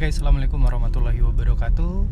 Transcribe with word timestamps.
Oke, 0.00 0.16
Assalamualaikum 0.16 0.64
warahmatullahi 0.64 1.20
wabarakatuh. 1.20 2.08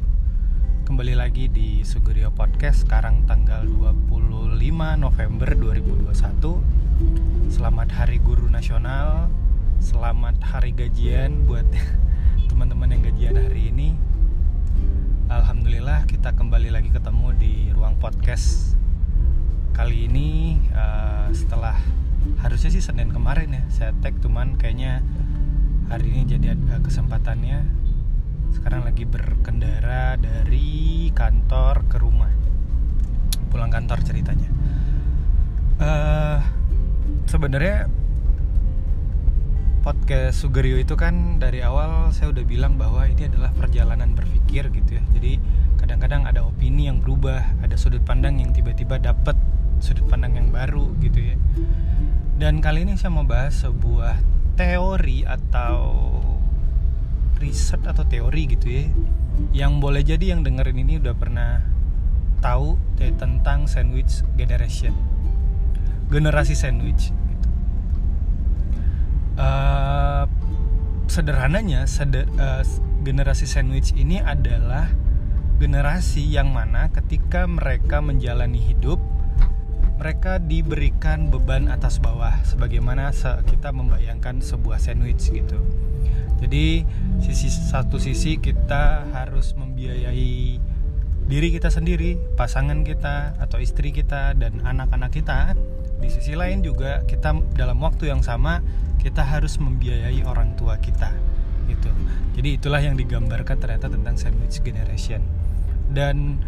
Kembali 0.85 1.17
lagi 1.17 1.48
di 1.48 1.80
Sugerio 1.88 2.29
Podcast 2.29 2.85
Sekarang 2.85 3.24
tanggal 3.24 3.64
25 3.64 4.45
November 5.01 5.49
2021 5.56 7.49
Selamat 7.49 7.88
Hari 7.88 8.21
Guru 8.21 8.45
Nasional 8.53 9.32
Selamat 9.81 10.37
Hari 10.37 10.77
Gajian 10.77 11.49
buat 11.49 11.64
teman-teman 12.53 12.92
yang 12.92 13.09
gajian 13.09 13.40
hari 13.40 13.72
ini. 13.72 13.96
Alhamdulillah 15.32 16.05
kita 16.05 16.36
kembali 16.36 16.68
lagi 16.68 16.92
ketemu 16.92 17.32
di 17.41 17.73
ruang 17.73 17.96
podcast 17.96 18.77
Kali 19.73 20.12
ini 20.12 20.60
uh, 20.77 21.32
setelah 21.32 21.80
harusnya 22.45 22.68
sih 22.68 22.84
Senin 22.84 23.09
kemarin 23.09 23.48
ya 23.48 23.64
Saya 23.73 23.91
tag 24.05 24.20
cuman 24.20 24.60
kayaknya 24.60 25.00
hari 25.88 26.12
ini 26.12 26.23
jadi 26.28 26.52
ada 26.52 26.84
kesempatannya 26.84 27.65
sekarang 28.52 28.84
lagi 28.84 29.09
berkendara 29.09 30.20
dari 30.20 31.09
kantor 31.16 31.88
ke 31.88 31.96
rumah. 31.96 32.29
Pulang 33.48 33.73
kantor 33.73 34.05
ceritanya. 34.05 34.52
Uh, 35.80 36.45
sebenarnya 37.24 37.88
podcast 39.80 40.45
Sugerio 40.45 40.77
itu 40.77 40.93
kan 40.93 41.41
dari 41.41 41.65
awal 41.65 42.12
saya 42.12 42.37
udah 42.37 42.45
bilang 42.45 42.77
bahwa 42.77 43.09
ini 43.09 43.24
adalah 43.24 43.48
perjalanan 43.57 44.12
berpikir 44.12 44.68
gitu 44.68 45.01
ya. 45.01 45.02
Jadi 45.16 45.41
kadang-kadang 45.80 46.29
ada 46.29 46.45
opini 46.45 46.93
yang 46.93 47.01
berubah 47.01 47.65
ada 47.65 47.80
sudut 47.80 48.05
pandang 48.05 48.37
yang 48.37 48.52
tiba-tiba 48.52 49.01
dapet 49.01 49.41
sudut 49.80 50.05
pandang 50.10 50.37
yang 50.37 50.52
baru 50.52 50.91
gitu 51.01 51.32
ya 51.32 51.37
dan 52.38 52.62
kali 52.62 52.87
ini 52.87 52.95
saya 52.95 53.10
mau 53.10 53.26
bahas 53.26 53.66
sebuah 53.66 54.15
teori 54.54 55.26
atau 55.26 56.07
riset 57.43 57.82
atau 57.82 58.07
teori 58.07 58.54
gitu 58.54 58.66
ya 58.71 58.87
yang 59.51 59.82
boleh 59.82 60.07
jadi 60.07 60.38
yang 60.38 60.46
dengerin 60.46 60.79
ini 60.87 61.02
udah 61.02 61.18
pernah 61.18 61.66
tahu 62.38 62.79
tentang 63.18 63.66
sandwich 63.66 64.23
generation 64.39 64.95
generasi 66.15 66.55
sandwich 66.55 67.11
gitu. 67.11 67.49
uh, 69.43 70.31
sederhananya 71.11 71.91
seder, 71.91 72.31
uh, 72.39 72.62
generasi 73.03 73.51
sandwich 73.51 73.91
ini 73.99 74.23
adalah 74.23 74.87
generasi 75.59 76.23
yang 76.23 76.55
mana 76.55 76.87
ketika 76.95 77.51
mereka 77.51 77.99
menjalani 77.99 78.62
hidup 78.62 79.03
mereka 79.99 80.39
diberikan 80.39 81.27
beban 81.27 81.67
atas 81.67 81.99
bawah 81.99 82.39
sebagaimana 82.47 83.11
kita 83.43 83.75
membayangkan 83.75 84.39
sebuah 84.39 84.79
sandwich 84.79 85.35
gitu. 85.35 85.59
Jadi 86.39 86.87
sisi 87.19 87.51
satu 87.51 87.99
sisi 87.99 88.39
kita 88.39 89.11
harus 89.11 89.59
membiayai 89.59 90.63
diri 91.27 91.49
kita 91.51 91.69
sendiri, 91.69 92.15
pasangan 92.39 92.87
kita 92.87 93.35
atau 93.43 93.59
istri 93.59 93.91
kita 93.91 94.39
dan 94.39 94.63
anak-anak 94.63 95.11
kita. 95.11 95.59
Di 95.99 96.09
sisi 96.15 96.39
lain 96.39 96.62
juga 96.62 97.03
kita 97.03 97.35
dalam 97.59 97.83
waktu 97.83 98.15
yang 98.15 98.23
sama 98.23 98.62
kita 99.03 99.27
harus 99.27 99.59
membiayai 99.59 100.23
orang 100.23 100.55
tua 100.55 100.79
kita 100.79 101.11
gitu. 101.67 101.91
Jadi 102.39 102.49
itulah 102.55 102.79
yang 102.79 102.95
digambarkan 102.95 103.59
ternyata 103.59 103.91
tentang 103.91 104.15
sandwich 104.15 104.62
generation. 104.62 105.27
Dan 105.91 106.39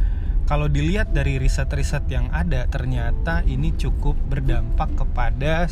kalau 0.49 0.67
dilihat 0.67 1.13
dari 1.15 1.39
riset-riset 1.39 2.05
yang 2.11 2.29
ada 2.31 2.67
ternyata 2.67 3.43
ini 3.47 3.73
cukup 3.77 4.19
berdampak 4.29 4.91
kepada 4.99 5.67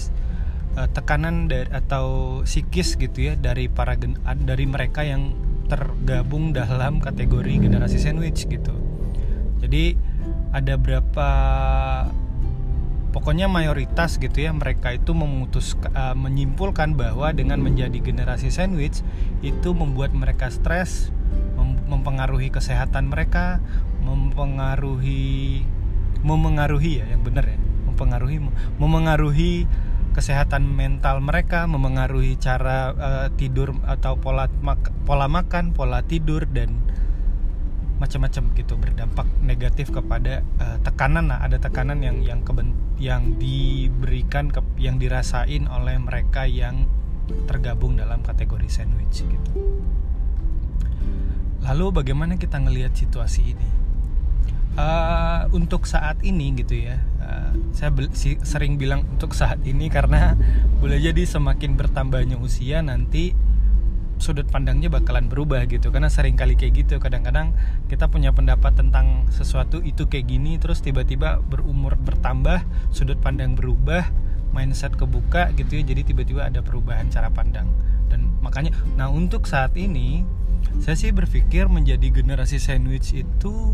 uh, 0.78 0.88
tekanan 0.91 1.50
dari 1.50 1.69
atau 1.70 2.41
psikis 2.47 2.94
gitu 2.96 3.33
ya 3.33 3.34
dari 3.34 3.66
para 3.66 3.98
gen, 3.98 4.19
dari 4.44 4.64
mereka 4.64 5.02
yang 5.02 5.34
tergabung 5.68 6.57
dalam 6.57 6.98
kategori 6.98 7.68
generasi 7.68 8.01
sandwich 8.01 8.48
gitu. 8.48 8.73
Jadi 9.61 9.98
ada 10.55 10.80
berapa 10.80 11.30
pokoknya 13.12 13.51
mayoritas 13.51 14.17
gitu 14.17 14.39
ya 14.40 14.55
mereka 14.55 14.96
itu 14.96 15.12
memutus 15.12 15.77
uh, 15.92 16.17
menyimpulkan 16.17 16.96
bahwa 16.96 17.33
dengan 17.36 17.61
menjadi 17.61 18.01
generasi 18.01 18.48
sandwich 18.48 19.05
itu 19.45 19.74
membuat 19.77 20.12
mereka 20.17 20.48
stres 20.48 21.12
mempengaruhi 21.89 22.52
kesehatan 22.52 23.08
mereka 23.08 23.64
mempengaruhi 24.08 25.63
memengaruhi 26.24 27.05
ya 27.05 27.07
yang 27.13 27.20
benar 27.20 27.45
ya. 27.45 27.58
Mempengaruhi 27.85 28.39
memengaruhi 28.80 29.52
kesehatan 30.17 30.67
mental 30.67 31.20
mereka 31.20 31.69
memengaruhi 31.69 32.41
cara 32.41 32.91
uh, 32.96 33.29
tidur 33.39 33.77
atau 33.86 34.19
pola 34.19 34.51
mak 34.64 34.91
pola 35.07 35.30
makan 35.30 35.70
pola 35.70 36.02
tidur 36.02 36.42
dan 36.48 36.74
macam-macam 37.98 38.55
gitu 38.55 38.79
berdampak 38.79 39.27
negatif 39.42 39.91
kepada 39.91 40.42
uh, 40.58 40.79
tekanan 40.83 41.30
lah. 41.30 41.42
Ada 41.42 41.63
tekanan 41.63 42.02
yang 42.02 42.23
yang 42.23 42.40
keben 42.42 42.75
yang 42.98 43.39
diberikan 43.39 44.51
ke, 44.51 44.58
yang 44.79 44.98
dirasain 44.98 45.70
oleh 45.70 45.98
mereka 46.02 46.46
yang 46.46 46.90
tergabung 47.46 47.95
dalam 47.95 48.25
kategori 48.27 48.67
sandwich 48.70 49.23
gitu. 49.23 49.51
Lalu 51.63 51.86
bagaimana 51.92 52.39
kita 52.40 52.58
ngelihat 52.63 52.95
situasi 52.96 53.55
ini 53.55 53.69
uh, 54.78 55.50
untuk 55.50 55.90
saat 55.90 56.22
ini 56.22 56.55
gitu 56.55 56.78
ya 56.78 57.02
uh, 57.18 57.50
saya 57.74 57.90
si, 58.14 58.39
sering 58.46 58.78
bilang 58.78 59.02
untuk 59.11 59.34
saat 59.34 59.58
ini 59.66 59.90
karena 59.90 60.39
boleh 60.78 61.02
jadi 61.02 61.27
semakin 61.27 61.74
bertambahnya 61.74 62.39
usia 62.39 62.78
nanti 62.80 63.34
sudut 64.18 64.50
pandangnya 64.50 64.90
bakalan 64.90 65.30
berubah 65.30 65.64
gitu. 65.70 65.94
Karena 65.94 66.11
sering 66.11 66.34
kali 66.34 66.58
kayak 66.58 66.86
gitu 66.86 66.98
kadang-kadang 66.98 67.55
kita 67.86 68.11
punya 68.11 68.34
pendapat 68.34 68.74
tentang 68.74 69.30
sesuatu 69.30 69.80
itu 69.80 70.11
kayak 70.11 70.27
gini 70.28 70.58
terus 70.58 70.83
tiba-tiba 70.83 71.39
berumur 71.40 71.95
bertambah 71.96 72.66
sudut 72.90 73.18
pandang 73.22 73.55
berubah 73.55 74.10
mindset 74.50 74.98
kebuka 74.98 75.55
gitu 75.55 75.78
ya 75.78 75.83
jadi 75.86 76.02
tiba-tiba 76.02 76.50
ada 76.50 76.60
perubahan 76.60 77.08
cara 77.08 77.30
pandang. 77.30 77.70
Dan 78.10 78.34
makanya 78.42 78.74
nah 78.98 79.08
untuk 79.08 79.46
saat 79.46 79.78
ini 79.78 80.27
saya 80.83 80.98
sih 80.98 81.14
berpikir 81.14 81.70
menjadi 81.70 82.10
generasi 82.10 82.58
sandwich 82.58 83.14
itu 83.14 83.72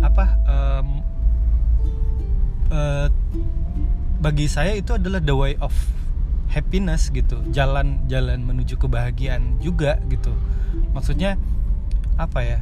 apa 0.00 0.24
um, 0.48 0.88
uh, 2.72 3.06
bagi 4.20 4.46
saya 4.48 4.76
itu 4.76 4.96
adalah 4.96 5.20
the 5.20 5.32
way 5.32 5.56
of 5.60 5.72
happiness 6.52 7.08
gitu. 7.14 7.40
Jalan 7.54 8.04
jalan 8.10 8.44
menuju 8.44 8.76
kebahagiaan 8.76 9.62
juga 9.62 9.96
gitu. 10.10 10.34
Maksudnya 10.92 11.40
apa 12.20 12.40
ya 12.44 12.58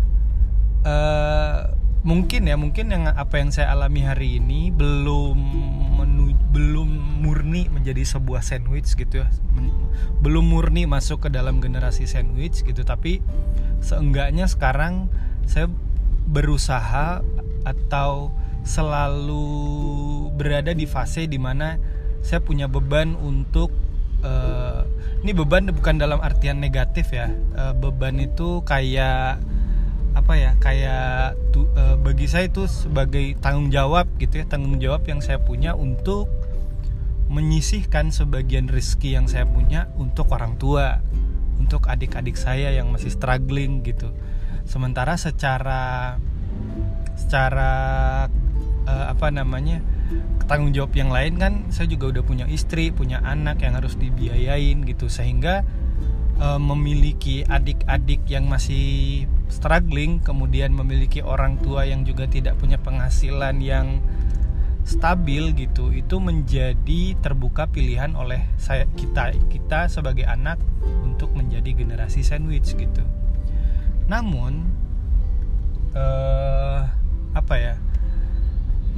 uh, 0.86 1.74
mungkin 2.06 2.46
ya 2.46 2.54
mungkin 2.54 2.94
yang 2.94 3.10
apa 3.10 3.42
yang 3.42 3.50
saya 3.50 3.74
alami 3.74 4.06
hari 4.06 4.38
ini 4.38 4.70
belum 4.70 5.34
menu, 5.98 6.30
belum 6.54 6.88
murni 7.26 7.66
menjadi 7.68 8.06
sebuah 8.06 8.44
sandwich 8.46 8.94
gitu 8.94 9.26
ya. 9.26 9.28
Belum 10.22 10.46
murni 10.46 10.86
masuk 10.86 11.26
ke 11.26 11.28
dalam 11.34 11.58
generasi 11.58 12.06
sandwich 12.06 12.62
gitu. 12.62 12.86
Tapi 12.86 13.18
seenggaknya 13.82 14.46
sekarang 14.46 15.10
saya 15.48 15.66
berusaha 16.28 17.24
atau 17.64 18.30
selalu 18.62 19.48
berada 20.36 20.76
di 20.76 20.84
fase 20.84 21.24
di 21.24 21.40
mana 21.40 21.80
saya 22.20 22.44
punya 22.44 22.68
beban 22.68 23.16
untuk 23.16 23.72
uh, 24.20 24.84
ini 25.24 25.32
beban 25.32 25.72
bukan 25.72 25.96
dalam 25.96 26.20
artian 26.20 26.60
negatif 26.60 27.16
ya 27.16 27.32
uh, 27.56 27.72
beban 27.72 28.20
itu 28.20 28.60
kayak 28.62 29.40
apa 30.12 30.32
ya 30.34 30.52
kayak 30.60 31.38
tu, 31.54 31.64
uh, 31.78 31.96
bagi 31.96 32.28
saya 32.28 32.50
itu 32.50 32.68
sebagai 32.68 33.38
tanggung 33.40 33.72
jawab 33.72 34.10
gitu 34.20 34.42
ya 34.42 34.44
tanggung 34.44 34.76
jawab 34.76 35.06
yang 35.08 35.24
saya 35.24 35.40
punya 35.40 35.72
untuk 35.72 36.28
menyisihkan 37.28 38.12
sebagian 38.12 38.68
rezeki 38.68 39.16
yang 39.20 39.26
saya 39.28 39.44
punya 39.44 39.88
untuk 39.96 40.32
orang 40.32 40.56
tua 40.60 41.00
untuk 41.60 41.88
adik-adik 41.88 42.36
saya 42.36 42.72
yang 42.72 42.88
masih 42.88 43.12
struggling 43.12 43.84
gitu 43.84 44.12
sementara 44.68 45.16
secara 45.16 46.14
secara 47.16 47.72
uh, 48.84 49.06
apa 49.10 49.32
namanya 49.32 49.80
tanggung 50.44 50.72
jawab 50.72 50.92
yang 50.96 51.08
lain 51.12 51.36
kan 51.40 51.52
saya 51.72 51.88
juga 51.88 52.12
udah 52.12 52.24
punya 52.24 52.46
istri 52.48 52.92
punya 52.92 53.20
anak 53.24 53.64
yang 53.64 53.74
harus 53.76 53.96
dibiayain 53.96 54.84
gitu. 54.84 55.08
Sehingga 55.08 55.64
uh, 56.38 56.60
memiliki 56.60 57.48
adik-adik 57.48 58.28
yang 58.28 58.46
masih 58.46 59.24
struggling 59.48 60.20
kemudian 60.20 60.76
memiliki 60.76 61.24
orang 61.24 61.56
tua 61.64 61.88
yang 61.88 62.04
juga 62.04 62.28
tidak 62.28 62.60
punya 62.60 62.76
penghasilan 62.76 63.58
yang 63.64 64.04
stabil 64.88 65.52
gitu 65.52 65.92
itu 65.92 66.16
menjadi 66.16 67.12
terbuka 67.20 67.68
pilihan 67.68 68.16
oleh 68.16 68.40
saya 68.56 68.88
kita 68.96 69.36
kita 69.52 69.84
sebagai 69.92 70.24
anak 70.24 70.56
untuk 71.04 71.36
menjadi 71.36 71.76
generasi 71.76 72.24
sandwich 72.24 72.72
gitu 72.72 73.04
namun 74.08 74.66
uh, 75.92 76.88
apa 77.36 77.54
ya? 77.60 77.74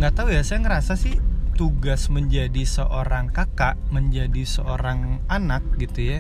Nggak 0.01 0.15
tahu 0.17 0.29
ya 0.33 0.41
saya 0.47 0.65
ngerasa 0.65 0.97
sih 0.97 1.19
tugas 1.61 2.09
menjadi 2.09 2.65
seorang 2.65 3.29
kakak 3.29 3.77
menjadi 3.93 4.49
seorang 4.49 5.21
anak 5.29 5.61
gitu 5.77 6.17
ya 6.17 6.19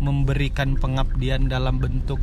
memberikan 0.00 0.80
pengabdian 0.80 1.44
dalam 1.50 1.76
bentuk 1.76 2.16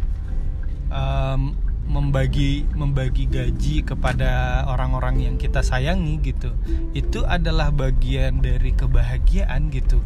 um, 0.90 1.54
membagi 1.86 2.66
membagi 2.74 3.30
gaji 3.30 3.86
kepada 3.86 4.66
orang-orang 4.66 5.30
yang 5.30 5.36
kita 5.38 5.62
sayangi 5.62 6.18
gitu 6.26 6.58
itu 6.98 7.22
adalah 7.30 7.70
bagian 7.70 8.42
dari 8.42 8.74
kebahagiaan 8.74 9.70
gitu 9.70 10.02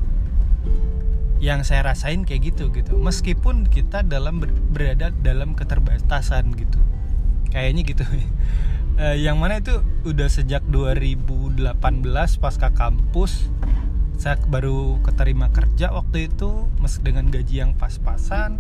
yang 1.39 1.63
saya 1.63 1.88
rasain 1.88 2.27
kayak 2.27 2.53
gitu 2.53 2.71
gitu. 2.75 3.00
Meskipun 3.00 3.68
kita 3.68 4.03
dalam 4.03 4.44
berada 4.71 5.12
dalam 5.24 5.56
keterbatasan 5.56 6.51
gitu. 6.56 6.80
Kayaknya 7.50 7.81
gitu. 7.88 8.03
Uh, 9.00 9.15
yang 9.25 9.39
mana 9.39 9.63
itu 9.63 9.80
udah 10.03 10.27
sejak 10.27 10.63
2018 10.68 11.80
pasca 12.44 12.69
kampus 12.75 13.47
saya 14.19 14.36
baru 14.51 15.00
keterima 15.00 15.47
kerja 15.47 15.95
waktu 15.95 16.27
itu 16.27 16.68
dengan 17.00 17.31
gaji 17.31 17.63
yang 17.63 17.71
pas-pasan. 17.80 18.59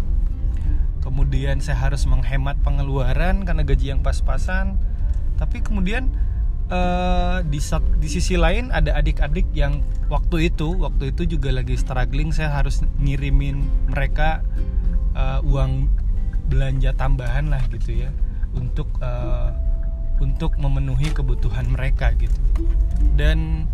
Kemudian 1.03 1.59
saya 1.59 1.91
harus 1.91 2.07
menghemat 2.07 2.55
pengeluaran 2.63 3.43
karena 3.43 3.67
gaji 3.67 3.91
yang 3.91 3.99
pas-pasan. 3.99 4.79
Tapi 5.35 5.59
kemudian 5.59 6.15
uh, 6.69 7.41
di 7.45 7.59
di 7.99 8.07
sisi 8.09 8.39
lain 8.39 8.69
ada 8.71 8.95
adik-adik 8.97 9.49
yang 9.53 9.81
waktu 10.09 10.49
itu 10.49 10.73
waktu 10.79 11.13
itu 11.13 11.37
juga 11.37 11.53
lagi 11.53 11.77
struggling 11.77 12.33
saya 12.33 12.49
harus 12.53 12.81
ngirimin 13.01 13.61
mereka 13.91 14.41
uh, 15.13 15.41
uang 15.45 15.89
belanja 16.49 16.97
tambahan 16.97 17.53
lah 17.53 17.61
gitu 17.69 18.05
ya 18.05 18.09
untuk 18.57 18.89
uh, 19.01 19.53
untuk 20.19 20.57
memenuhi 20.59 21.13
kebutuhan 21.15 21.69
mereka 21.71 22.11
gitu. 22.17 22.35
Dan 23.15 23.69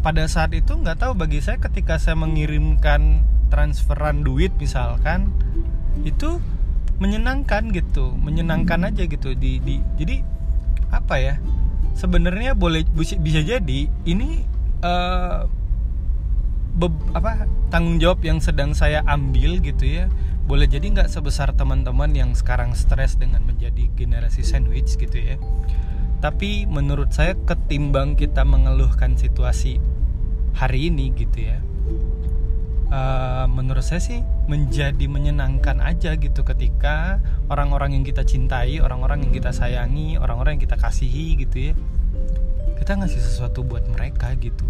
pada 0.00 0.24
saat 0.24 0.56
itu 0.56 0.72
nggak 0.72 1.04
tahu 1.04 1.12
bagi 1.12 1.44
saya 1.44 1.60
ketika 1.60 2.00
saya 2.00 2.16
mengirimkan 2.16 3.26
transferan 3.52 4.24
duit 4.24 4.54
misalkan 4.56 5.28
itu 6.02 6.40
menyenangkan 6.96 7.68
gitu 7.76 8.16
menyenangkan 8.16 8.88
aja 8.88 9.04
gitu 9.04 9.36
di, 9.36 9.60
di 9.60 9.84
jadi 10.00 10.24
apa 10.88 11.20
ya 11.20 11.34
sebenarnya 11.96 12.52
boleh 12.52 12.84
bisa 12.94 13.40
jadi 13.40 13.80
ini 14.04 14.44
uh, 14.84 15.48
be, 16.76 16.92
apa 17.16 17.48
tanggung 17.72 17.96
jawab 17.96 18.20
yang 18.22 18.38
sedang 18.38 18.76
saya 18.76 19.00
ambil 19.08 19.58
gitu 19.64 19.88
ya. 19.88 20.06
Boleh 20.46 20.70
jadi 20.70 20.86
nggak 20.94 21.10
sebesar 21.10 21.58
teman-teman 21.58 22.14
yang 22.14 22.30
sekarang 22.36 22.76
stres 22.78 23.18
dengan 23.18 23.42
menjadi 23.42 23.90
generasi 23.98 24.46
sandwich 24.46 24.94
gitu 24.94 25.18
ya. 25.18 25.40
Tapi 26.22 26.70
menurut 26.70 27.10
saya 27.10 27.34
ketimbang 27.34 28.14
kita 28.14 28.46
mengeluhkan 28.46 29.18
situasi 29.18 29.82
hari 30.54 30.88
ini 30.88 31.12
gitu 31.12 31.50
ya 31.50 31.58
uh, 32.90 33.46
menurut 33.50 33.82
saya 33.82 34.02
sih 34.02 34.20
menjadi 34.46 35.06
menyenangkan 35.10 35.82
aja 35.82 36.14
gitu 36.14 36.46
ketika 36.46 37.18
orang-orang 37.50 37.98
yang 37.98 38.04
kita 38.06 38.22
cintai, 38.22 38.78
orang-orang 38.78 39.26
yang 39.26 39.32
kita 39.34 39.50
sayangi, 39.50 40.18
orang-orang 40.18 40.58
yang 40.58 40.62
kita 40.66 40.78
kasihi 40.78 41.38
gitu 41.42 41.72
ya. 41.72 41.74
Kita 42.76 42.98
ngasih 42.98 43.18
sesuatu 43.18 43.66
buat 43.66 43.86
mereka 43.90 44.30
gitu. 44.38 44.62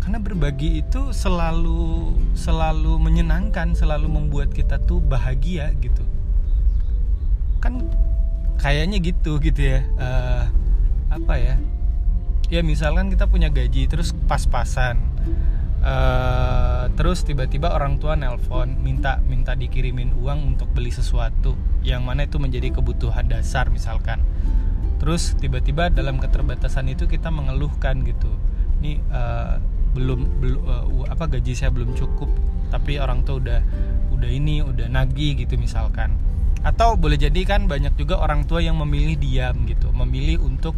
Karena 0.00 0.24
berbagi 0.24 0.80
itu 0.80 1.12
selalu 1.12 2.16
selalu 2.32 2.96
menyenangkan, 2.96 3.76
selalu 3.76 4.08
membuat 4.08 4.54
kita 4.56 4.80
tuh 4.80 5.04
bahagia 5.04 5.76
gitu. 5.84 6.00
Kan 7.60 7.84
kayaknya 8.56 8.96
gitu 9.04 9.36
gitu 9.42 9.60
ya. 9.60 9.84
Uh, 10.00 10.44
apa 11.12 11.34
ya? 11.36 11.56
Ya 12.48 12.64
misalkan 12.64 13.12
kita 13.12 13.28
punya 13.28 13.52
gaji 13.52 13.84
terus 13.84 14.16
pas-pasan 14.24 14.96
Uh, 15.78 16.90
terus 16.98 17.22
tiba-tiba 17.22 17.70
orang 17.70 18.02
tua 18.02 18.18
nelpon 18.18 18.82
minta 18.82 19.22
minta 19.30 19.54
dikirimin 19.54 20.10
uang 20.18 20.58
untuk 20.58 20.74
beli 20.74 20.90
sesuatu 20.90 21.54
yang 21.86 22.02
mana 22.02 22.26
itu 22.26 22.42
menjadi 22.42 22.74
kebutuhan 22.74 23.30
dasar 23.30 23.70
misalkan. 23.70 24.18
Terus 24.98 25.38
tiba-tiba 25.38 25.86
dalam 25.94 26.18
keterbatasan 26.18 26.90
itu 26.90 27.06
kita 27.06 27.30
mengeluhkan 27.30 28.02
gitu. 28.02 28.26
Ini 28.82 28.98
uh, 29.14 29.62
belum 29.94 30.20
belum 30.42 30.60
uh, 30.66 30.84
apa 31.06 31.30
gaji 31.38 31.54
saya 31.54 31.70
belum 31.70 31.94
cukup 31.94 32.28
tapi 32.68 33.00
orang 33.00 33.24
tua 33.24 33.40
udah 33.40 33.60
udah 34.12 34.30
ini 34.30 34.60
udah 34.66 34.90
nagih 34.90 35.38
gitu 35.38 35.54
misalkan. 35.54 36.18
Atau 36.66 36.98
boleh 36.98 37.14
jadi 37.14 37.38
kan 37.46 37.70
banyak 37.70 37.94
juga 37.94 38.18
orang 38.18 38.50
tua 38.50 38.58
yang 38.58 38.74
memilih 38.82 39.14
diam 39.14 39.62
gitu 39.70 39.94
memilih 39.94 40.42
untuk 40.42 40.74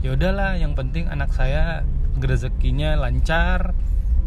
ya 0.00 0.16
udahlah 0.16 0.56
yang 0.56 0.72
penting 0.72 1.04
anak 1.12 1.28
saya 1.36 1.84
rezekinya 2.16 2.96
lancar 2.96 3.76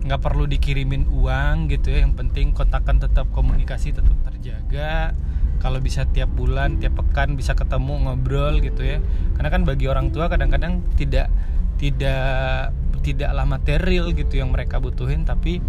nggak 0.04 0.20
perlu 0.20 0.46
dikirimin 0.48 1.08
uang 1.10 1.72
gitu 1.72 1.92
ya. 1.92 2.04
Yang 2.04 2.14
penting 2.20 2.52
kontakkan 2.52 3.00
tetap 3.00 3.32
komunikasi 3.32 3.96
tetap 3.96 4.16
terjaga. 4.28 5.16
Kalau 5.64 5.80
bisa 5.80 6.04
tiap 6.12 6.28
bulan 6.36 6.78
tiap 6.78 7.00
pekan 7.00 7.40
bisa 7.40 7.56
ketemu 7.56 8.08
ngobrol 8.08 8.60
gitu 8.60 8.84
ya. 8.84 9.00
Karena 9.40 9.50
kan 9.50 9.64
bagi 9.64 9.88
orang 9.88 10.12
tua 10.12 10.28
kadang-kadang 10.28 10.84
tidak 11.00 11.32
tidak 11.80 12.72
tidaklah 13.04 13.44
material 13.44 14.16
gitu 14.16 14.40
yang 14.40 14.52
mereka 14.52 14.80
butuhin 14.80 15.28
tapi 15.28 15.60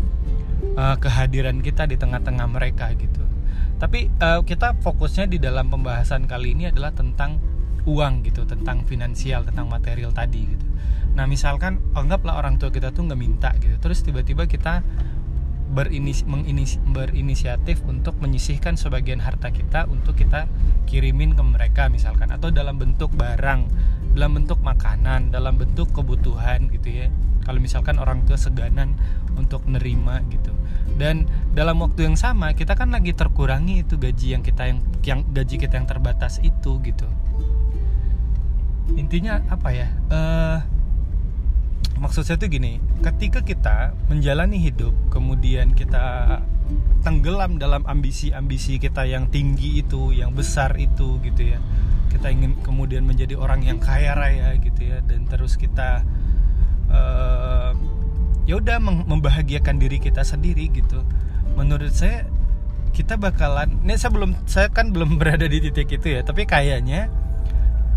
uh, 0.78 0.94
kehadiran 0.98 1.58
kita 1.62 1.86
di 1.86 1.98
tengah-tengah 1.98 2.46
mereka 2.50 2.90
gitu. 2.94 3.22
Tapi 3.78 4.10
uh, 4.22 4.42
kita 4.46 4.78
fokusnya 4.82 5.26
di 5.30 5.38
dalam 5.42 5.66
pembahasan 5.70 6.30
kali 6.30 6.54
ini 6.54 6.70
adalah 6.70 6.94
tentang 6.94 7.54
uang 7.84 8.24
gitu 8.24 8.48
tentang 8.48 8.82
finansial 8.88 9.44
tentang 9.44 9.68
material 9.68 10.10
tadi 10.10 10.40
gitu 10.48 10.66
nah 11.14 11.30
misalkan 11.30 11.78
anggaplah 11.94 12.38
orang 12.38 12.58
tua 12.58 12.74
kita 12.74 12.90
tuh 12.90 13.06
nggak 13.06 13.20
minta 13.20 13.50
gitu. 13.62 13.78
Terus 13.78 14.02
tiba-tiba 14.02 14.50
kita 14.50 14.82
berinis, 15.74 16.22
menginis, 16.26 16.78
berinisiatif 16.90 17.82
untuk 17.86 18.18
menyisihkan 18.22 18.78
sebagian 18.78 19.18
harta 19.18 19.50
kita 19.50 19.90
untuk 19.90 20.14
kita 20.14 20.46
kirimin 20.86 21.34
ke 21.34 21.42
mereka 21.42 21.86
misalkan. 21.90 22.30
Atau 22.30 22.50
dalam 22.54 22.78
bentuk 22.78 23.14
barang 23.14 23.66
dalam 24.14 24.30
bentuk 24.38 24.62
makanan 24.62 25.34
dalam 25.34 25.58
bentuk 25.58 25.90
kebutuhan 25.90 26.70
gitu 26.70 27.02
ya. 27.02 27.06
Kalau 27.44 27.60
misalkan 27.60 28.00
orang 28.00 28.24
tua 28.24 28.38
seganan 28.38 28.96
untuk 29.36 29.66
nerima 29.66 30.22
gitu. 30.30 30.54
Dan 30.94 31.26
dalam 31.52 31.82
waktu 31.82 32.06
yang 32.06 32.14
sama 32.14 32.54
kita 32.54 32.78
kan 32.78 32.94
lagi 32.94 33.12
terkurangi 33.12 33.82
itu 33.82 33.98
gaji 33.98 34.38
yang 34.38 34.42
kita 34.46 34.70
yang, 34.70 34.78
yang 35.02 35.20
gaji 35.34 35.58
kita 35.58 35.74
yang 35.76 35.90
terbatas 35.90 36.38
itu 36.40 36.78
gitu. 36.86 37.04
Intinya 38.94 39.42
apa 39.50 39.68
ya? 39.74 39.88
Uh, 40.08 40.58
maksud 41.98 42.26
saya 42.26 42.36
tuh 42.36 42.50
gini 42.50 42.82
ketika 43.00 43.40
kita 43.40 43.94
menjalani 44.10 44.60
hidup 44.60 44.92
kemudian 45.08 45.72
kita 45.72 46.38
tenggelam 47.04 47.60
dalam 47.60 47.84
ambisi-ambisi 47.84 48.80
kita 48.80 49.04
yang 49.04 49.28
tinggi 49.28 49.84
itu 49.84 50.10
yang 50.16 50.32
besar 50.32 50.72
itu 50.80 51.20
gitu 51.20 51.52
ya. 51.54 51.60
Kita 52.08 52.32
ingin 52.32 52.56
kemudian 52.64 53.04
menjadi 53.04 53.36
orang 53.36 53.60
yang 53.66 53.76
kaya 53.76 54.16
raya 54.16 54.56
gitu 54.56 54.88
ya 54.88 55.04
dan 55.04 55.28
terus 55.28 55.60
kita 55.60 56.00
uh, 56.88 57.76
ya 58.48 58.56
udah 58.56 58.80
membahagiakan 58.80 59.76
diri 59.76 60.00
kita 60.00 60.24
sendiri 60.24 60.72
gitu. 60.72 61.04
Menurut 61.54 61.92
saya 61.92 62.24
kita 62.96 63.20
bakalan 63.20 63.82
ini 63.84 64.00
saya 64.00 64.14
belum 64.14 64.32
saya 64.48 64.72
kan 64.72 64.94
belum 64.94 65.16
berada 65.20 65.44
di 65.44 65.60
titik 65.60 66.00
itu 66.00 66.14
ya 66.14 66.20
tapi 66.24 66.48
kayaknya 66.48 67.12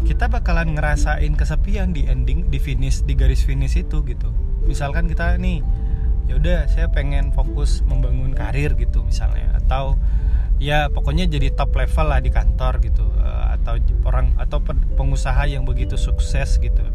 kita 0.06 0.30
bakalan 0.30 0.78
ngerasain 0.78 1.34
kesepian 1.34 1.96
di 1.96 2.06
ending 2.06 2.54
di 2.54 2.62
finish 2.62 3.02
di 3.02 3.18
garis 3.18 3.42
finish 3.42 3.80
itu 3.80 4.06
gitu. 4.06 4.30
Misalkan 4.68 5.10
kita 5.10 5.40
nih 5.42 5.64
ya 6.28 6.38
udah 6.38 6.60
saya 6.70 6.92
pengen 6.92 7.32
fokus 7.32 7.82
membangun 7.88 8.36
karir 8.36 8.78
gitu 8.78 9.02
misalnya. 9.02 9.58
Atau 9.58 9.98
ya 10.62 10.92
pokoknya 10.94 11.26
jadi 11.26 11.54
top 11.56 11.74
level 11.74 12.08
lah 12.14 12.22
di 12.22 12.30
kantor 12.30 12.84
gitu. 12.84 13.06
Eh, 13.18 13.46
atau 13.58 13.74
orang 14.06 14.38
atau 14.38 14.62
pengusaha 15.00 15.50
yang 15.50 15.66
begitu 15.66 15.98
sukses 15.98 16.62
gitu. 16.62 16.86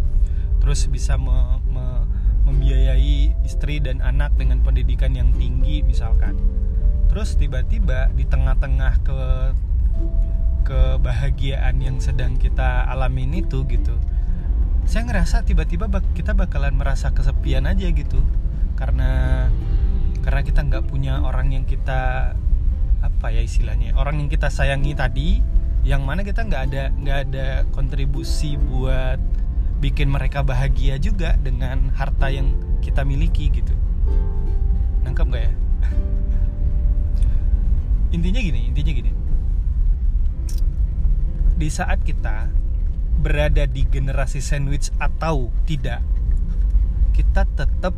Terus 0.62 0.86
bisa 0.86 1.18
me, 1.18 1.58
me, 1.66 2.06
membiayai 2.46 3.34
istri 3.42 3.82
dan 3.82 3.98
anak 3.98 4.38
dengan 4.38 4.62
pendidikan 4.62 5.10
yang 5.10 5.34
tinggi 5.34 5.82
misalkan. 5.82 6.38
Terus 7.10 7.34
tiba-tiba 7.34 8.14
di 8.14 8.24
tengah-tengah 8.24 8.92
ke 9.02 9.18
kebahagiaan 10.62 11.82
yang 11.82 11.98
sedang 11.98 12.38
kita 12.38 12.86
alamin 12.88 13.44
itu 13.44 13.66
gitu. 13.66 13.94
Saya 14.86 15.06
ngerasa 15.06 15.46
tiba-tiba 15.46 15.90
kita 16.14 16.34
bakalan 16.34 16.74
merasa 16.74 17.10
kesepian 17.14 17.66
aja 17.66 17.86
gitu. 17.90 18.22
Karena 18.78 19.46
karena 20.22 20.40
kita 20.46 20.62
nggak 20.62 20.86
punya 20.86 21.22
orang 21.22 21.54
yang 21.54 21.64
kita 21.66 22.34
apa 23.02 23.26
ya 23.34 23.42
istilahnya 23.42 23.98
orang 23.98 24.22
yang 24.22 24.30
kita 24.30 24.46
sayangi 24.46 24.94
tadi 24.94 25.42
yang 25.82 26.06
mana 26.06 26.22
kita 26.22 26.46
nggak 26.46 26.62
ada 26.70 26.94
nggak 26.94 27.18
ada 27.26 27.46
kontribusi 27.74 28.54
buat 28.54 29.18
bikin 29.82 30.06
mereka 30.06 30.46
bahagia 30.46 30.94
juga 31.02 31.34
dengan 31.42 31.90
harta 31.98 32.30
yang 32.30 32.54
kita 32.78 33.02
miliki 33.02 33.50
gitu. 33.50 33.74
Nangkep 35.02 35.26
nggak 35.26 35.42
ya? 35.42 35.52
Intinya 38.16 38.38
gini 38.38 38.70
intinya 38.70 38.92
gini 38.94 39.21
di 41.56 41.68
saat 41.68 42.00
kita 42.02 42.48
berada 43.22 43.68
di 43.68 43.86
generasi 43.86 44.42
sandwich 44.42 44.90
atau 44.98 45.52
tidak 45.68 46.02
kita 47.12 47.44
tetap 47.54 47.94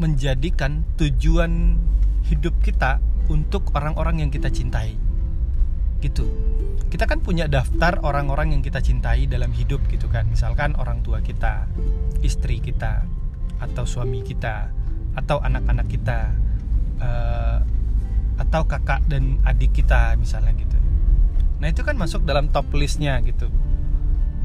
menjadikan 0.00 0.84
tujuan 0.96 1.76
hidup 2.28 2.56
kita 2.64 3.00
untuk 3.28 3.72
orang-orang 3.76 4.24
yang 4.24 4.30
kita 4.32 4.48
cintai. 4.48 4.96
Gitu. 6.00 6.24
Kita 6.88 7.04
kan 7.04 7.20
punya 7.20 7.46
daftar 7.46 8.00
orang-orang 8.00 8.56
yang 8.56 8.62
kita 8.64 8.80
cintai 8.80 9.28
dalam 9.28 9.52
hidup 9.52 9.84
gitu 9.92 10.08
kan. 10.08 10.28
Misalkan 10.28 10.76
orang 10.80 11.04
tua 11.04 11.20
kita 11.20 11.68
istri 12.24 12.60
kita 12.64 13.04
atau 13.60 13.84
suami 13.84 14.24
kita 14.24 14.72
atau 15.20 15.36
anak-anak 15.44 15.86
kita 15.88 16.32
uh, 17.00 17.60
atau 18.40 18.64
kakak 18.64 19.04
dan 19.04 19.36
adik 19.44 19.76
kita 19.76 20.16
misalnya 20.16 20.56
gitu 20.56 20.79
nah 21.60 21.68
itu 21.68 21.84
kan 21.84 21.94
masuk 21.94 22.24
dalam 22.24 22.48
top 22.48 22.72
listnya 22.72 23.20
gitu. 23.20 23.52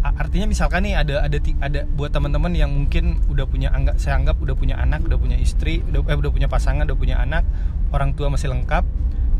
Artinya 0.05 0.45
misalkan 0.45 0.85
nih 0.85 1.01
ada 1.01 1.25
ada 1.25 1.37
ada 1.65 1.81
buat 1.97 2.13
teman-teman 2.13 2.53
yang 2.53 2.69
mungkin 2.69 3.25
udah 3.25 3.49
punya 3.49 3.73
anggap 3.73 3.97
saya 3.97 4.21
anggap 4.21 4.37
udah 4.37 4.53
punya 4.53 4.77
anak 4.77 5.01
udah 5.01 5.17
punya 5.17 5.33
istri 5.33 5.81
udah 5.89 6.05
eh, 6.05 6.13
udah 6.13 6.29
punya 6.29 6.45
pasangan 6.45 6.85
udah 6.85 6.93
punya 6.93 7.17
anak 7.17 7.41
orang 7.89 8.13
tua 8.13 8.29
masih 8.29 8.53
lengkap 8.53 8.85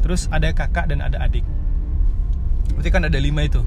terus 0.01 0.25
ada 0.34 0.50
kakak 0.55 0.89
dan 0.89 1.05
ada 1.05 1.22
adik. 1.22 1.46
Berarti 2.74 2.89
kan 2.89 3.05
ada 3.05 3.20
lima 3.22 3.46
itu. 3.46 3.62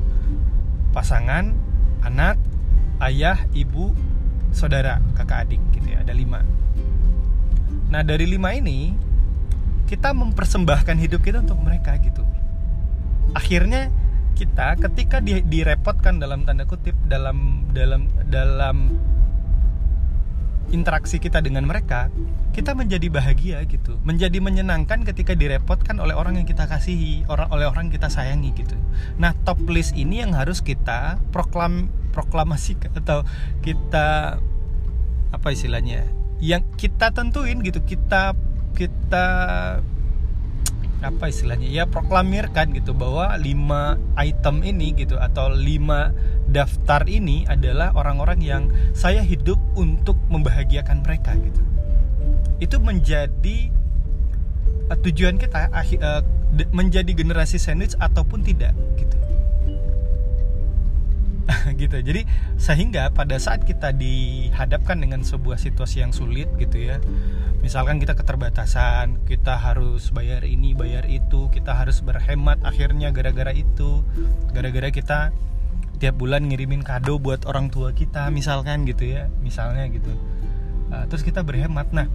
Pasangan 0.91 1.55
anak 2.03 2.35
ayah 3.07 3.47
ibu 3.55 3.95
saudara 4.51 4.99
kakak 5.15 5.47
adik 5.47 5.63
gitu 5.79 5.95
ya 5.95 6.03
ada 6.03 6.11
lima. 6.11 6.43
Nah 7.95 8.03
dari 8.03 8.27
lima 8.27 8.59
ini 8.59 8.91
kita 9.87 10.11
mempersembahkan 10.13 10.97
hidup 10.99 11.23
kita 11.23 11.47
untuk 11.47 11.63
mereka 11.63 11.95
gitu 12.03 12.27
akhirnya 13.37 13.93
kita 14.39 14.79
ketika 14.79 15.19
di, 15.19 15.43
direpotkan 15.43 16.23
dalam 16.23 16.47
tanda 16.47 16.63
kutip 16.63 16.95
dalam 17.11 17.67
dalam 17.75 18.07
dalam 18.31 18.95
interaksi 20.69 21.17
kita 21.17 21.41
dengan 21.41 21.65
mereka, 21.65 22.13
kita 22.53 22.77
menjadi 22.77 23.09
bahagia 23.09 23.65
gitu, 23.65 23.97
menjadi 24.05 24.39
menyenangkan 24.39 25.01
ketika 25.05 25.33
direpotkan 25.33 25.97
oleh 25.97 26.13
orang 26.13 26.37
yang 26.37 26.45
kita 26.45 26.69
kasihi, 26.69 27.25
orang 27.29 27.49
oleh 27.49 27.65
orang 27.65 27.89
yang 27.89 27.95
kita 27.97 28.13
sayangi 28.13 28.53
gitu. 28.53 28.77
Nah, 29.17 29.33
top 29.49 29.59
list 29.69 29.97
ini 29.97 30.21
yang 30.21 30.37
harus 30.37 30.61
kita 30.61 31.17
proklam 31.33 31.89
proklamasi 32.13 32.77
atau 33.01 33.25
kita 33.65 34.39
apa 35.33 35.49
istilahnya? 35.49 36.05
Yang 36.39 36.69
kita 36.79 37.11
tentuin 37.17 37.65
gitu, 37.65 37.83
kita 37.83 38.37
kita 38.77 39.27
apa 41.09 41.33
istilahnya? 41.33 41.69
Ya 41.69 41.85
proklamirkan 41.89 42.77
gitu 42.77 42.93
bahwa 42.93 43.33
lima 43.41 43.97
item 44.21 44.61
ini 44.63 44.93
gitu 44.93 45.17
atau 45.17 45.49
lima 45.53 46.13
daftar 46.49 47.09
ini 47.09 47.49
adalah 47.49 47.93
orang-orang 47.97 48.41
yang 48.45 48.63
saya 48.93 49.25
hidup 49.25 49.59
untuk 49.75 50.17
membahagiakan 50.29 51.01
mereka 51.03 51.37
gitu. 51.41 51.63
Itu 52.61 52.77
menjadi 52.79 53.73
uh, 54.93 54.99
tujuan 55.01 55.41
kita 55.41 55.73
uh, 55.73 56.23
menjadi 56.73 57.13
generasi 57.13 57.61
sandwich 57.61 57.97
ataupun 58.01 58.41
tidak 58.45 58.73
gitu 58.97 59.19
gitu. 61.81 61.97
Jadi 61.99 62.29
sehingga 62.61 63.11
pada 63.11 63.37
saat 63.41 63.65
kita 63.65 63.93
dihadapkan 63.97 65.01
dengan 65.01 65.25
sebuah 65.25 65.57
situasi 65.57 66.05
yang 66.05 66.13
sulit 66.13 66.49
gitu 66.61 66.79
ya 66.79 67.01
misalkan 67.59 67.99
kita 67.99 68.15
keterbatasan 68.15 69.19
kita 69.27 69.59
harus 69.59 70.15
bayar 70.15 70.47
ini 70.47 70.79
bayar 70.79 71.05
itu 71.11 71.51
kita 71.51 71.75
harus 71.75 71.99
berhemat 72.07 72.63
akhirnya 72.63 73.11
gara-gara 73.11 73.51
itu 73.51 74.07
gara-gara 74.55 74.95
kita 74.95 75.35
tiap 75.99 76.15
bulan 76.15 76.47
ngirimin 76.47 76.87
kado 76.87 77.19
buat 77.19 77.43
orang 77.51 77.75
tua 77.75 77.91
kita 77.91 78.31
misalkan 78.31 78.87
gitu 78.87 79.11
ya 79.11 79.27
misalnya 79.43 79.91
gitu. 79.91 80.15
Uh, 80.89 81.05
terus 81.11 81.27
kita 81.27 81.43
berhemat. 81.43 81.91
Nah 81.91 82.07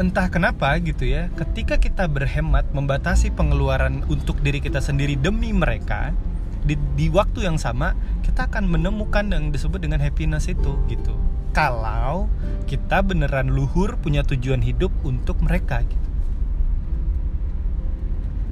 entah 0.00 0.30
kenapa 0.30 0.72
gitu 0.80 1.04
ya 1.04 1.28
ketika 1.36 1.76
kita 1.76 2.08
berhemat 2.08 2.64
membatasi 2.70 3.34
pengeluaran 3.34 4.06
untuk 4.08 4.40
diri 4.40 4.62
kita 4.62 4.78
sendiri 4.78 5.18
demi 5.18 5.50
mereka 5.50 6.14
di, 6.64 6.74
di 6.98 7.06
waktu 7.12 7.46
yang 7.46 7.60
sama 7.60 7.94
kita 8.24 8.50
akan 8.50 8.70
menemukan 8.70 9.28
yang 9.30 9.50
disebut 9.50 9.82
dengan 9.82 10.02
happiness 10.02 10.50
itu 10.50 10.78
gitu. 10.90 11.14
Kalau 11.56 12.28
kita 12.68 13.00
beneran 13.02 13.50
luhur 13.50 13.96
punya 13.98 14.22
tujuan 14.22 14.62
hidup 14.62 14.92
untuk 15.02 15.40
mereka 15.42 15.82
gitu. 15.82 16.08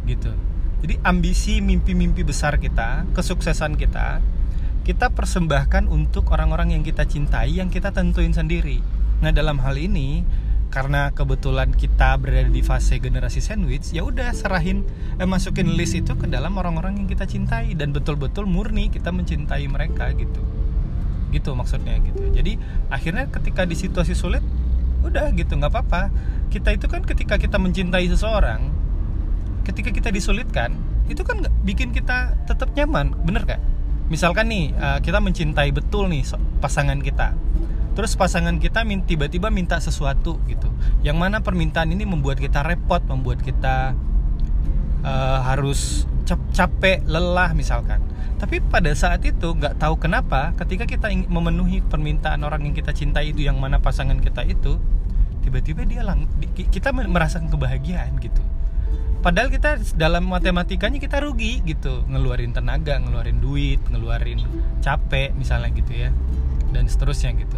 Gitu. 0.07 0.33
Jadi 0.87 0.95
ambisi 1.03 1.59
mimpi-mimpi 1.59 2.23
besar 2.23 2.63
kita 2.63 3.09
kesuksesan 3.17 3.75
kita 3.75 4.23
kita 4.87 5.11
persembahkan 5.11 5.91
untuk 5.91 6.31
orang-orang 6.31 6.79
yang 6.79 6.87
kita 6.87 7.03
cintai 7.03 7.59
yang 7.59 7.75
kita 7.75 7.91
tentuin 7.91 8.31
sendiri. 8.31 8.79
Nah 9.19 9.35
dalam 9.35 9.59
hal 9.59 9.75
ini 9.75 10.23
karena 10.77 11.09
kebetulan 11.09 11.73
kita 11.73 12.21
berada 12.21 12.53
di 12.53 12.61
fase 12.61 13.01
generasi 13.01 13.41
sandwich 13.41 13.97
ya 13.97 14.05
udah 14.05 14.29
serahin 14.37 14.85
eh, 15.17 15.25
masukin 15.25 15.73
list 15.73 15.97
itu 15.97 16.13
ke 16.13 16.29
dalam 16.29 16.53
orang-orang 16.61 17.01
yang 17.01 17.09
kita 17.09 17.25
cintai. 17.25 17.73
Dan 17.73 17.97
betul-betul 17.97 18.45
murni 18.45 18.93
kita 18.93 19.09
mencintai 19.09 19.65
mereka 19.73 20.13
gitu. 20.13 20.45
Gitu 21.33 21.57
maksudnya 21.57 21.97
gitu. 22.05 22.29
Jadi 22.29 22.61
akhirnya 22.93 23.25
ketika 23.33 23.65
di 23.65 23.73
situasi 23.73 24.13
sulit 24.13 24.45
udah 25.01 25.33
gitu 25.33 25.57
nggak 25.57 25.73
apa-apa. 25.73 26.13
Kita 26.53 26.77
itu 26.77 26.85
kan 26.93 27.01
ketika 27.09 27.41
kita 27.41 27.57
mencintai 27.57 28.05
seseorang 28.13 28.69
ketika 29.65 29.91
kita 29.91 30.13
disulitkan 30.13 30.77
itu 31.09 31.25
kan 31.25 31.41
bikin 31.65 31.97
kita 31.97 32.37
tetap 32.45 32.77
nyaman. 32.77 33.17
Bener 33.25 33.49
gak 33.49 33.65
misalkan 34.13 34.47
nih 34.53 34.71
uh, 34.77 35.01
kita 35.03 35.19
mencintai 35.19 35.75
betul 35.75 36.07
nih 36.07 36.23
pasangan 36.63 37.03
kita 37.03 37.35
terus 37.97 38.13
pasangan 38.13 38.61
kita 38.61 38.85
tiba-tiba 39.09 39.49
minta 39.49 39.81
sesuatu 39.81 40.37
gitu. 40.45 40.69
Yang 41.01 41.17
mana 41.17 41.41
permintaan 41.41 41.89
ini 41.97 42.05
membuat 42.05 42.37
kita 42.37 42.61
repot 42.61 43.01
membuat 43.09 43.41
kita 43.41 43.97
uh, 45.01 45.39
harus 45.49 46.05
capek 46.29 47.01
lelah 47.09 47.57
misalkan. 47.57 48.05
Tapi 48.37 48.61
pada 48.61 48.93
saat 48.93 49.25
itu 49.25 49.57
nggak 49.57 49.81
tahu 49.81 49.97
kenapa 49.97 50.53
ketika 50.61 50.85
kita 50.85 51.09
ingin 51.09 51.33
memenuhi 51.33 51.81
permintaan 51.81 52.45
orang 52.45 52.69
yang 52.69 52.77
kita 52.77 52.93
cintai 52.93 53.33
itu 53.33 53.49
yang 53.49 53.57
mana 53.57 53.81
pasangan 53.81 54.21
kita 54.21 54.45
itu 54.45 54.77
tiba-tiba 55.41 55.89
dia 55.89 56.05
lang 56.05 56.29
kita 56.53 56.93
merasakan 56.93 57.49
kebahagiaan 57.49 58.21
gitu. 58.21 58.45
Padahal 59.25 59.49
kita 59.49 59.81
dalam 59.97 60.29
matematikanya 60.29 61.01
kita 61.01 61.25
rugi 61.25 61.65
gitu. 61.65 62.05
Ngeluarin 62.13 62.53
tenaga 62.53 63.01
ngeluarin 63.01 63.41
duit 63.41 63.81
ngeluarin 63.89 64.45
capek 64.85 65.33
misalnya 65.33 65.73
gitu 65.73 65.97
ya 65.97 66.13
dan 66.77 66.87
seterusnya 66.87 67.33
gitu. 67.41 67.57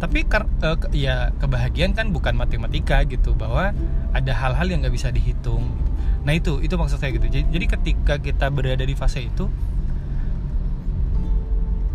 Tapi 0.00 0.24
uh, 0.24 0.76
ya 0.90 1.30
kebahagiaan 1.36 1.92
kan 1.92 2.10
bukan 2.10 2.32
matematika 2.34 3.04
gitu 3.04 3.36
bahwa 3.36 3.76
ada 4.16 4.32
hal-hal 4.32 4.66
yang 4.72 4.80
nggak 4.80 4.96
bisa 4.96 5.12
dihitung. 5.12 5.68
Nah 6.24 6.32
itu 6.32 6.64
itu 6.64 6.74
maksud 6.74 6.96
saya 6.96 7.12
gitu. 7.12 7.28
Jadi, 7.28 7.44
jadi 7.52 7.66
ketika 7.68 8.14
kita 8.16 8.48
berada 8.48 8.82
di 8.82 8.96
fase 8.96 9.28
itu 9.28 9.52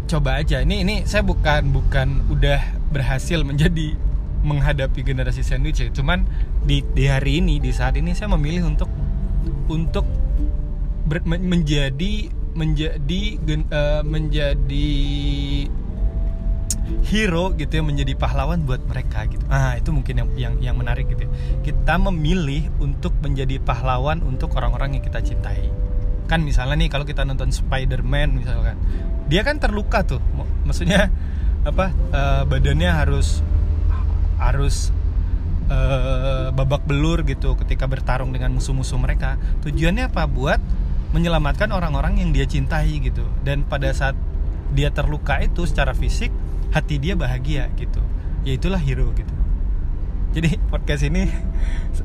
coba 0.10 0.42
aja. 0.42 0.62
Ini 0.66 0.86
ini 0.86 0.96
saya 1.06 1.22
bukan 1.22 1.70
bukan 1.70 2.30
udah 2.34 2.62
berhasil 2.90 3.42
menjadi 3.46 3.94
menghadapi 4.42 5.06
generasi 5.06 5.46
sandwich 5.46 5.82
ya. 5.82 5.90
Cuman 5.94 6.26
di 6.66 6.82
di 6.94 7.06
hari 7.06 7.42
ini 7.42 7.62
di 7.62 7.70
saat 7.70 7.98
ini 7.98 8.14
saya 8.18 8.34
memilih 8.34 8.74
untuk 8.74 8.90
untuk 9.70 10.06
ber, 11.06 11.22
menjadi 11.26 12.34
menjadi 12.58 13.22
uh, 13.70 14.02
menjadi 14.04 14.90
hero 17.06 17.56
gitu 17.56 17.80
ya 17.80 17.84
menjadi 17.84 18.14
pahlawan 18.16 18.64
buat 18.66 18.84
mereka 18.86 19.26
gitu. 19.30 19.42
Ah 19.50 19.76
itu 19.78 19.90
mungkin 19.90 20.16
yang 20.26 20.30
yang 20.36 20.54
yang 20.60 20.76
menarik 20.76 21.10
gitu 21.10 21.26
ya. 21.26 21.32
kita 21.64 21.98
memilih 21.98 22.70
untuk 22.82 23.16
menjadi 23.22 23.58
pahlawan 23.62 24.22
untuk 24.22 24.54
orang-orang 24.58 25.00
yang 25.00 25.04
kita 25.04 25.24
cintai. 25.24 25.70
Kan 26.30 26.46
misalnya 26.46 26.78
nih 26.78 26.90
kalau 26.92 27.06
kita 27.06 27.26
nonton 27.26 27.50
Spider-Man 27.50 28.38
misalkan 28.38 28.78
dia 29.30 29.42
kan 29.46 29.58
terluka 29.58 30.06
tuh. 30.06 30.22
Maksudnya 30.66 31.10
apa 31.68 31.92
uh, 32.14 32.44
badannya 32.48 32.90
harus 32.90 33.42
harus 34.40 34.96
uh, 35.70 36.50
babak 36.56 36.88
belur 36.88 37.22
gitu 37.28 37.54
ketika 37.60 37.86
bertarung 37.86 38.34
dengan 38.34 38.54
musuh-musuh 38.54 38.98
mereka. 38.98 39.38
Tujuannya 39.66 40.10
apa? 40.10 40.26
Buat 40.26 40.62
menyelamatkan 41.10 41.74
orang-orang 41.74 42.22
yang 42.22 42.30
dia 42.30 42.46
cintai 42.46 43.02
gitu. 43.02 43.26
Dan 43.42 43.66
pada 43.66 43.90
saat 43.94 44.14
dia 44.74 44.94
terluka 44.94 45.42
itu 45.42 45.66
secara 45.66 45.98
fisik 45.98 46.30
hati 46.70 47.02
dia 47.02 47.18
bahagia 47.18 47.70
gitu. 47.76 48.02
Ya 48.46 48.56
itulah 48.56 48.80
hero 48.80 49.12
gitu. 49.14 49.34
Jadi 50.30 50.62
podcast 50.70 51.04
ini 51.06 51.26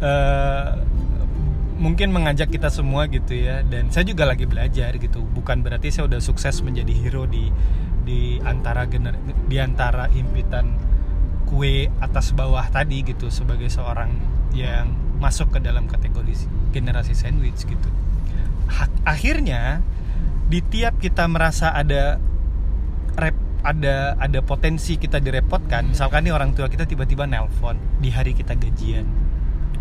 uh, 0.01 0.81
mungkin 1.85 2.15
mengajak 2.15 2.49
kita 2.51 2.73
semua 2.73 3.07
gitu 3.09 3.37
ya. 3.37 3.61
Dan 3.65 3.93
saya 3.93 4.09
juga 4.09 4.25
lagi 4.25 4.49
belajar 4.49 4.97
gitu. 4.97 5.21
Bukan 5.23 5.61
berarti 5.61 5.93
saya 5.93 6.09
udah 6.09 6.21
sukses 6.21 6.61
menjadi 6.65 6.93
hero 6.93 7.29
di 7.29 7.53
di 8.05 8.37
antara 8.45 8.85
gener 8.85 9.17
di 9.49 9.57
antara 9.57 10.13
impitan 10.13 10.77
kue 11.45 11.89
atas 12.01 12.33
bawah 12.33 12.65
tadi 12.73 13.05
gitu. 13.05 13.29
Sebagai 13.29 13.69
seorang 13.69 14.11
yang 14.57 14.93
masuk 15.19 15.57
ke 15.57 15.59
dalam 15.63 15.87
kategori 15.87 16.49
generasi 16.73 17.15
sandwich 17.15 17.65
gitu. 17.65 17.89
Akhirnya 19.05 19.85
di 20.49 20.61
tiap 20.61 21.01
kita 21.01 21.25
merasa 21.29 21.73
ada 21.73 22.21
ada 23.65 24.13
ada 24.21 24.41
potensi 24.45 25.01
kita 25.01 25.19
direpotkan. 25.19 25.97
Misalkan 25.97 26.29
nih 26.29 26.37
orang 26.37 26.53
tua 26.53 26.69
kita 26.69 26.85
tiba-tiba 26.85 27.25
nelpon 27.25 27.81
di 27.99 28.13
hari 28.13 28.37
kita 28.37 28.53
gajian. 28.55 29.09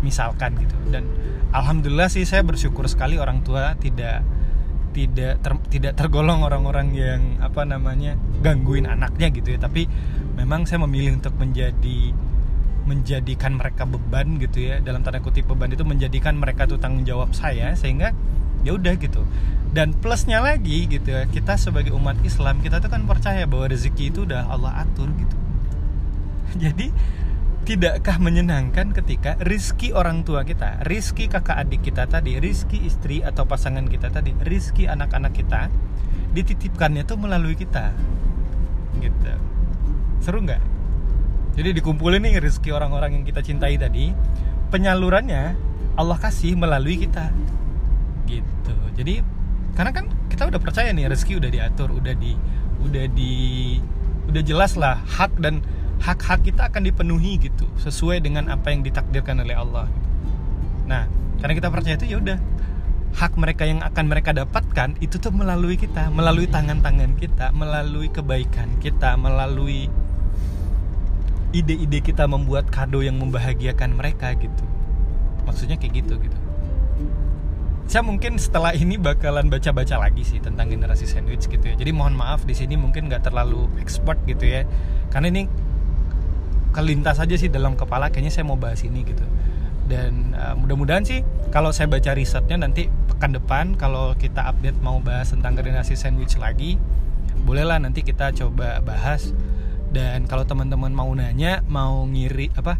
Misalkan 0.00 0.56
gitu. 0.56 0.74
Dan 0.88 1.04
alhamdulillah 1.52 2.08
sih 2.08 2.24
saya 2.24 2.40
bersyukur 2.40 2.88
sekali 2.88 3.20
orang 3.20 3.44
tua 3.44 3.76
tidak 3.76 4.24
tidak 4.96 5.42
ter, 5.44 5.52
tidak 5.68 5.92
tergolong 6.00 6.46
orang-orang 6.46 6.94
yang 6.96 7.20
apa 7.44 7.66
namanya 7.68 8.16
gangguin 8.40 8.88
anaknya 8.88 9.28
gitu 9.36 9.52
ya. 9.52 9.60
Tapi 9.60 9.84
memang 10.40 10.64
saya 10.64 10.80
memilih 10.88 11.20
untuk 11.20 11.36
menjadi 11.36 12.16
menjadikan 12.88 13.60
mereka 13.60 13.84
beban 13.84 14.40
gitu 14.40 14.64
ya. 14.64 14.80
Dalam 14.80 15.04
tanda 15.04 15.20
kutip 15.20 15.44
beban 15.44 15.68
itu 15.68 15.84
menjadikan 15.84 16.40
mereka 16.40 16.64
tuh 16.64 16.80
tanggung 16.80 17.04
jawab 17.04 17.36
saya. 17.36 17.76
Sehingga 17.76 18.16
ya 18.64 18.74
udah 18.74 18.96
gitu 18.96 19.22
dan 19.74 19.92
plusnya 19.92 20.40
lagi 20.40 20.88
gitu 20.88 21.12
ya 21.12 21.28
kita 21.28 21.54
sebagai 21.60 21.92
umat 21.94 22.16
Islam 22.24 22.64
kita 22.64 22.80
tuh 22.80 22.90
kan 22.90 23.04
percaya 23.04 23.44
bahwa 23.44 23.70
rezeki 23.70 24.10
itu 24.10 24.24
udah 24.24 24.48
Allah 24.48 24.82
atur 24.82 25.12
gitu 25.14 25.36
jadi 26.64 26.88
tidakkah 27.64 28.20
menyenangkan 28.20 28.92
ketika 28.92 29.40
rizki 29.40 29.96
orang 29.96 30.20
tua 30.20 30.44
kita, 30.44 30.84
rizki 30.84 31.32
kakak 31.32 31.64
adik 31.64 31.80
kita 31.80 32.04
tadi, 32.04 32.36
rizki 32.36 32.84
istri 32.84 33.24
atau 33.24 33.48
pasangan 33.48 33.88
kita 33.88 34.12
tadi, 34.12 34.36
rizki 34.44 34.84
anak-anak 34.84 35.32
kita 35.32 35.72
dititipkannya 36.36 37.08
tuh 37.08 37.16
melalui 37.16 37.56
kita, 37.56 37.88
gitu. 39.00 39.32
Seru 40.20 40.44
nggak? 40.44 40.60
Jadi 41.56 41.80
dikumpulin 41.80 42.20
nih 42.20 42.36
rizki 42.36 42.68
orang-orang 42.68 43.16
yang 43.16 43.24
kita 43.24 43.40
cintai 43.40 43.80
tadi, 43.80 44.12
penyalurannya 44.68 45.56
Allah 45.96 46.18
kasih 46.20 46.60
melalui 46.60 47.00
kita, 47.00 47.32
gitu. 48.26 48.74
Jadi 48.96 49.20
karena 49.74 49.90
kan 49.90 50.06
kita 50.30 50.48
udah 50.50 50.60
percaya 50.62 50.90
nih 50.94 51.10
rezeki 51.10 51.42
udah 51.42 51.50
diatur, 51.50 51.88
udah 51.94 52.14
di, 52.14 52.32
udah 52.82 53.06
di, 53.10 53.32
udah 54.30 54.42
jelas 54.42 54.78
lah 54.78 55.02
hak 55.02 55.38
dan 55.42 55.62
hak-hak 56.02 56.44
kita 56.44 56.68
akan 56.68 56.84
dipenuhi 56.84 57.40
gitu 57.40 57.64
sesuai 57.80 58.20
dengan 58.20 58.50
apa 58.50 58.70
yang 58.70 58.84
ditakdirkan 58.84 59.40
oleh 59.42 59.56
Allah. 59.56 59.86
Nah 60.84 61.08
karena 61.40 61.54
kita 61.56 61.68
percaya 61.72 61.94
itu 61.96 62.06
ya 62.08 62.16
udah 62.20 62.38
hak 63.14 63.32
mereka 63.38 63.62
yang 63.62 63.78
akan 63.80 64.04
mereka 64.10 64.34
dapatkan 64.34 64.98
itu 64.98 65.22
tuh 65.22 65.30
melalui 65.30 65.78
kita 65.78 66.10
melalui 66.10 66.50
tangan-tangan 66.50 67.14
kita 67.14 67.54
melalui 67.54 68.10
kebaikan 68.10 68.74
kita 68.82 69.14
melalui 69.14 69.86
ide-ide 71.54 72.02
kita 72.02 72.26
membuat 72.26 72.66
kado 72.66 72.98
yang 73.06 73.14
membahagiakan 73.22 73.94
mereka 73.94 74.34
gitu. 74.34 74.64
Maksudnya 75.46 75.78
kayak 75.78 76.02
gitu 76.02 76.18
gitu 76.18 76.43
saya 77.84 78.00
mungkin 78.00 78.40
setelah 78.40 78.72
ini 78.72 78.96
bakalan 78.96 79.52
baca-baca 79.52 80.00
lagi 80.00 80.24
sih 80.24 80.40
tentang 80.40 80.72
generasi 80.72 81.04
sandwich 81.04 81.44
gitu 81.46 81.62
ya. 81.62 81.74
Jadi 81.76 81.92
mohon 81.92 82.16
maaf 82.16 82.48
di 82.48 82.56
sini 82.56 82.80
mungkin 82.80 83.12
nggak 83.12 83.28
terlalu 83.28 83.68
expert 83.76 84.16
gitu 84.24 84.48
ya. 84.48 84.64
Karena 85.12 85.28
ini 85.28 85.42
kelintas 86.72 87.20
aja 87.20 87.36
sih 87.36 87.52
dalam 87.52 87.76
kepala 87.76 88.08
kayaknya 88.08 88.32
saya 88.32 88.44
mau 88.48 88.56
bahas 88.56 88.80
ini 88.82 89.04
gitu. 89.04 89.22
Dan 89.84 90.32
uh, 90.32 90.56
mudah-mudahan 90.56 91.04
sih 91.04 91.20
kalau 91.52 91.70
saya 91.76 91.86
baca 91.92 92.16
risetnya 92.16 92.56
nanti 92.56 92.88
pekan 92.88 93.36
depan 93.36 93.76
kalau 93.76 94.16
kita 94.16 94.48
update 94.48 94.80
mau 94.80 94.96
bahas 95.04 95.30
tentang 95.36 95.52
generasi 95.54 95.92
sandwich 95.92 96.40
lagi 96.40 96.80
bolehlah 97.44 97.76
nanti 97.76 98.00
kita 98.00 98.32
coba 98.32 98.80
bahas. 98.80 99.36
Dan 99.94 100.26
kalau 100.26 100.42
teman-teman 100.42 100.90
mau 100.90 101.06
nanya 101.14 101.62
mau 101.70 102.02
ngiri 102.02 102.50
apa 102.58 102.74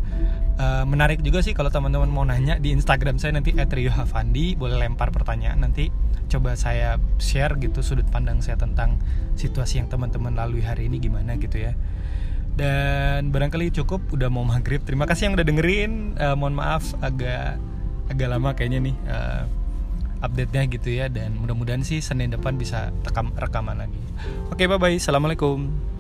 uh, 0.58 0.84
menarik 0.86 1.20
juga 1.22 1.42
sih 1.42 1.56
kalau 1.56 1.70
teman-teman 1.70 2.10
mau 2.10 2.24
nanya 2.26 2.58
di 2.58 2.74
Instagram 2.74 3.18
saya 3.18 3.36
nanti 3.36 3.54
@riohavandi 3.54 4.54
boleh 4.58 4.76
lempar 4.78 5.10
pertanyaan 5.10 5.62
nanti. 5.62 5.90
Coba 6.24 6.56
saya 6.58 6.98
share 7.20 7.54
gitu 7.60 7.84
sudut 7.84 8.08
pandang 8.10 8.40
saya 8.42 8.58
tentang 8.58 8.98
situasi 9.38 9.78
yang 9.78 9.88
teman-teman 9.92 10.34
lalui 10.34 10.64
hari 10.64 10.90
ini 10.90 10.98
gimana 10.98 11.36
gitu 11.38 11.62
ya. 11.62 11.76
Dan 12.54 13.34
barangkali 13.34 13.74
cukup 13.74 14.14
udah 14.14 14.30
mau 14.30 14.46
maghrib. 14.46 14.82
Terima 14.86 15.10
kasih 15.10 15.30
yang 15.30 15.34
udah 15.38 15.46
dengerin. 15.46 15.92
Uh, 16.18 16.34
mohon 16.38 16.54
maaf 16.58 16.94
agak 17.02 17.58
agak 18.10 18.28
lama 18.30 18.54
kayaknya 18.54 18.90
nih 18.90 18.96
uh, 19.10 19.42
update 20.22 20.52
nya 20.54 20.62
gitu 20.70 20.88
ya. 20.90 21.06
Dan 21.10 21.38
mudah-mudahan 21.38 21.82
sih 21.82 21.98
senin 22.02 22.30
depan 22.30 22.54
bisa 22.58 22.94
rekam 23.04 23.34
rekaman 23.34 23.78
lagi. 23.84 24.02
Oke 24.50 24.70
bye 24.70 24.78
bye 24.80 24.96
assalamualaikum 24.96 25.93